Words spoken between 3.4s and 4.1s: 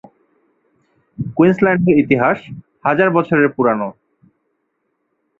পুরোনো।